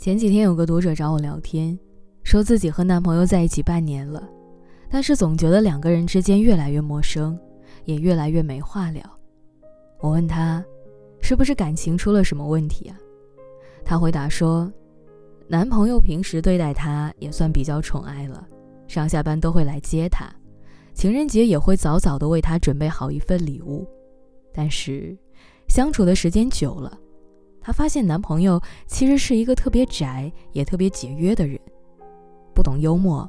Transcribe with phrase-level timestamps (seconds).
[0.00, 1.78] 前几天有个读者找我聊天，
[2.22, 4.26] 说自己和男朋友在一起半年了，
[4.88, 7.38] 但是总觉得两个人之间越来越陌生，
[7.84, 9.02] 也越来越没话聊。
[10.00, 10.64] 我问他，
[11.20, 12.96] 是不是感情出了什么问题啊？
[13.84, 14.72] 他回答说，
[15.46, 18.48] 男朋友平时对待她也算比较宠爱了，
[18.88, 20.34] 上下班都会来接她，
[20.94, 23.86] 情人节也会早早的为她准备好一份礼物，
[24.50, 25.14] 但是
[25.68, 26.98] 相处的时间久了。
[27.60, 31.58] 她发现男朋友其实是一个特别宅也特别节约的人，
[32.54, 33.28] 不懂幽默，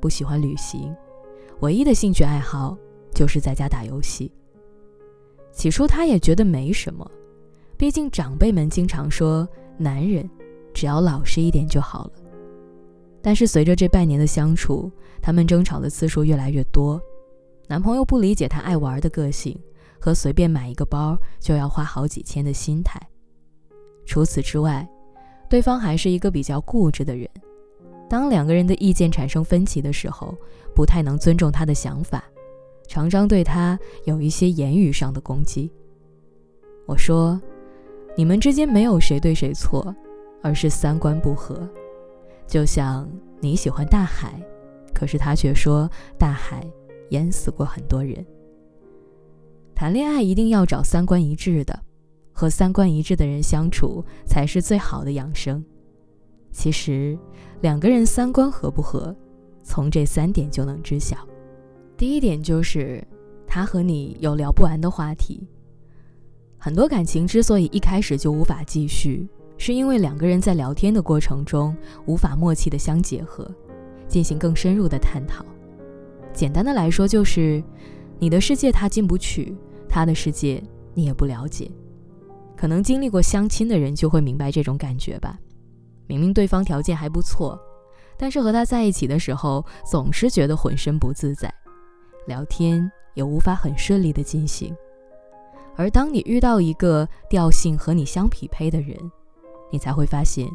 [0.00, 0.94] 不喜欢旅行，
[1.60, 2.76] 唯一的兴趣爱好
[3.14, 4.30] 就是在家打游戏。
[5.52, 7.08] 起初她也觉得没什么，
[7.76, 10.28] 毕竟长辈们经常说男人
[10.74, 12.12] 只要老实一点就好了。
[13.20, 14.90] 但是随着这半年的相处，
[15.20, 17.00] 他们争吵的次数越来越多，
[17.66, 19.58] 男朋友不理解她爱玩的个性
[20.00, 23.00] 和随便买一个包就要花好几千的心态。
[24.08, 24.88] 除此之外，
[25.50, 27.28] 对方还是一个比较固执的人。
[28.08, 30.34] 当两个人的意见产生分歧的时候，
[30.74, 32.24] 不太能尊重他的想法，
[32.88, 35.70] 常常对他有一些言语上的攻击。
[36.86, 37.38] 我说
[38.16, 39.94] ：“你们之间没有谁对谁错，
[40.42, 41.68] 而是三观不合。
[42.46, 43.06] 就像
[43.40, 44.42] 你喜欢大海，
[44.94, 45.86] 可是他却说
[46.18, 46.66] 大海
[47.10, 48.24] 淹死过很多人。
[49.74, 51.78] 谈恋爱一定要找三观一致的。”
[52.38, 55.60] 和三观一致的人相处才是最好的养生。
[56.52, 57.18] 其实，
[57.62, 59.12] 两个人三观合不合，
[59.64, 61.16] 从这三点就能知晓。
[61.96, 63.04] 第一点就是，
[63.44, 65.48] 他和你有聊不完的话题。
[66.56, 73.52] 很多感情之所以一开始就无法继续，是因为两个人在聊天的过程中无法默契的相结合，
[74.06, 75.44] 进行更深入的探讨。
[76.32, 77.60] 简单的来说，就是
[78.20, 79.56] 你的世界他进不去，
[79.88, 80.62] 他的世界
[80.94, 81.68] 你也不了解。
[82.58, 85.38] 可能经历过相亲的人就会明白这种感觉吧。
[86.08, 87.56] 明明对方条件还不错，
[88.16, 91.52] 但是和他在一起的时候总是觉得浑身不自在，
[92.26, 94.74] 聊天也无法很顺利的进行。
[95.76, 98.98] 而当你遇到一个调性和你相匹配的人，
[99.70, 100.48] 你才会发现，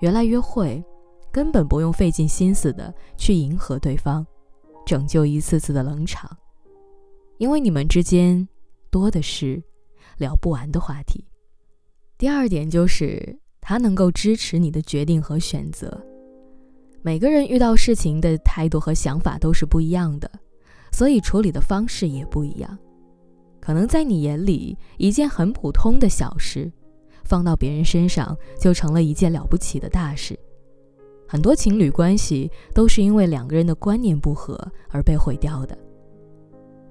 [0.00, 0.82] 原来约会
[1.30, 4.26] 根本不用费尽心思的去迎合对方，
[4.86, 6.34] 拯救一次次的冷场，
[7.36, 8.48] 因为你们之间
[8.90, 9.62] 多的是
[10.16, 11.22] 聊不完的话题。
[12.16, 16.00] 第二点就是他能够支持你的决定和选择。
[17.02, 20.30] 每个人遇到事情的态度和想法都是不一样的，
[20.92, 22.78] 所以处理的方式也不一样。
[23.60, 26.70] 可能在你眼里一件很普通的小事，
[27.24, 30.38] 放到别人身上就成了一件了不起的大事。
[31.26, 34.56] 很多情侣关系都是因为两个人的观念不合
[34.88, 35.76] 而被毁掉的。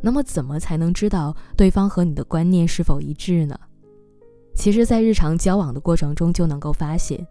[0.00, 3.58] 那么，怎么才能知道对方和你的观念是否一致呢？
[4.58, 7.24] 其实，在日常交往的过程中就能够发现，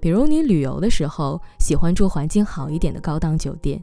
[0.00, 3.80] 比如你旅游的时候喜欢住环境好一点的高档酒店，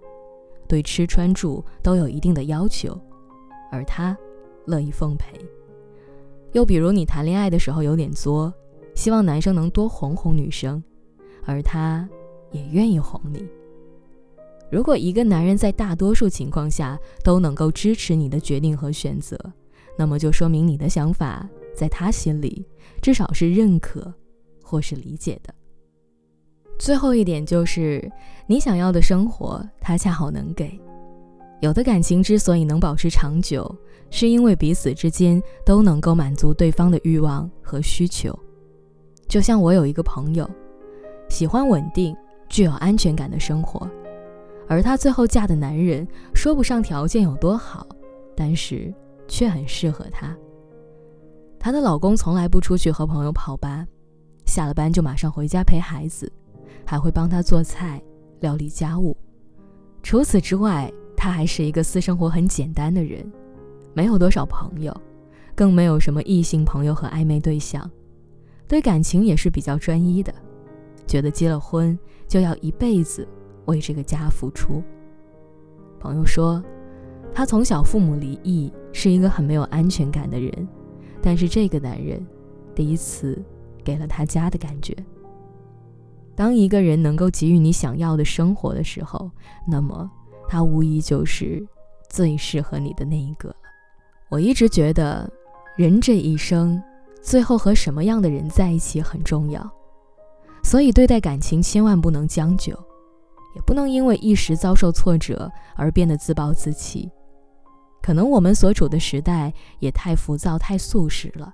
[0.68, 3.00] 对吃穿住都有一定的要求，
[3.72, 4.18] 而他
[4.66, 5.40] 乐意奉陪；
[6.54, 8.52] 又比如你谈恋爱的时候有点作，
[8.96, 10.84] 希望男生能多哄哄女生，
[11.46, 12.10] 而他
[12.52, 13.48] 也愿意哄你。
[14.72, 19.40] 如果一个男人在大多数情况下都能够支持你的决定和选择，
[19.96, 21.48] 那么就说明你的想法。
[21.76, 22.66] 在他心里，
[23.02, 24.14] 至少是认可
[24.64, 25.54] 或是理解的。
[26.80, 28.12] 最后一点就是，
[28.48, 30.80] 你想要的生活，他恰好能给。
[31.62, 33.74] 有的感情之所以能保持长久，
[34.10, 38.38] 是因为彼此之间都能够满足对方的欲望和需求。
[39.28, 40.48] 就像我有一个朋友，
[41.30, 42.16] 喜欢稳定、
[42.50, 43.90] 具有安全感的生活，
[44.68, 47.88] 而她最后嫁的男人说不上条件有多好，
[48.36, 48.94] 但是
[49.28, 50.36] 却很适合她。
[51.66, 53.88] 她的老公从来不出去和朋友跑吧，
[54.46, 56.32] 下了班就马上回家陪孩子，
[56.86, 58.00] 还会帮她做菜、
[58.40, 59.18] 料理家务。
[60.04, 63.26] 除此之外，他还是一个私生活很简单的人，
[63.96, 64.96] 没有多少朋友，
[65.56, 67.90] 更没有什么异性朋友和暧昧对象，
[68.68, 70.32] 对感情也是比较专一的，
[71.08, 71.98] 觉得结了婚
[72.28, 73.28] 就要一辈子
[73.66, 74.84] 为这个家付出。
[76.00, 76.64] 朋友说，
[77.34, 80.68] 他从小父母离异，是一个很没有安全感的人。
[81.26, 82.24] 但是这个男人，
[82.76, 83.44] 第一次
[83.84, 84.96] 给了他家的感觉。
[86.36, 89.32] 当一个人能够给予你想要的生活的时候，
[89.68, 90.08] 那么
[90.48, 91.68] 他无疑就是
[92.12, 93.56] 最适合你的那一个了。
[94.30, 95.28] 我一直觉得，
[95.76, 96.80] 人这一生，
[97.24, 99.68] 最后和什么样的人在一起很重要。
[100.64, 102.72] 所以对待感情千万不能将就，
[103.56, 107.10] 也不能因为一时遭受挫折而变得自暴自弃。
[108.06, 111.52] 可能我们所处的时代也太浮躁、太速食了，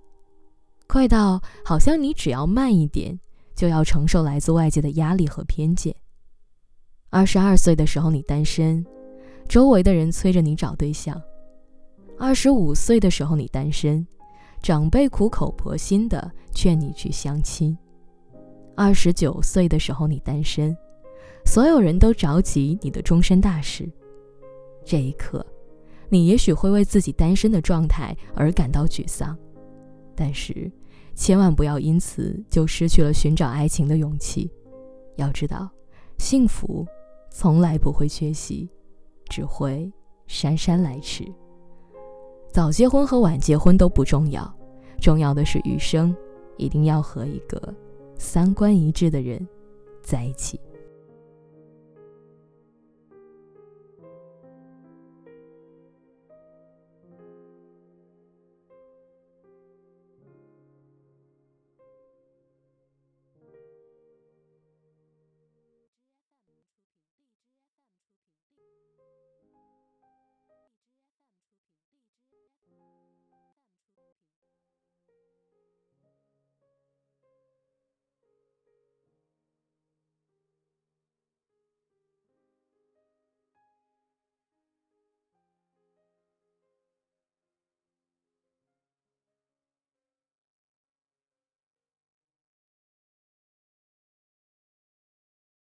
[0.85, 3.17] 快到好像你只要慢一点，
[3.55, 5.95] 就要承受来自外界的压力和偏见。
[7.09, 8.85] 二十二岁的时候你单身，
[9.47, 11.15] 周围的人催着你找对象；
[12.19, 14.05] 二十五岁的时候你单身，
[14.61, 17.73] 长辈苦口婆心的劝你去相亲；
[18.75, 20.75] 二十九岁的时候你单身，
[21.45, 23.89] 所有人都着急你的终身大事。
[24.83, 25.45] 这一刻，
[26.11, 29.35] 你也许会为自己单身的状态而感到沮丧，
[30.15, 30.71] 但是。
[31.13, 34.49] 千万不要因此就失去了寻找爱情的勇气。
[35.17, 35.69] 要知道，
[36.17, 36.87] 幸福
[37.29, 38.67] 从来不会缺席，
[39.27, 39.91] 只会
[40.27, 41.25] 姗姗来迟。
[42.49, 44.51] 早结婚和晚结婚都不重要，
[45.01, 46.15] 重要的是余生
[46.57, 47.61] 一定要和一个
[48.17, 49.45] 三观一致的人
[50.01, 50.57] 在一起。